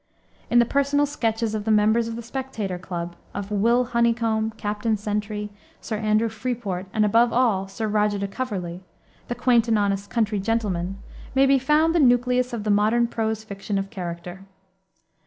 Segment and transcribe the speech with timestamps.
[0.49, 4.97] In the personal sketches of the members of the Spectator Club, of Will Honeycomb, Captain
[4.97, 8.81] Sentry, Sir Andrew Freeport, and, above all, Sir Roger de Coverley,
[9.27, 10.97] the quaint and honest country gentleman,
[11.35, 14.43] may be found the nucleus of the modern prose fiction of character.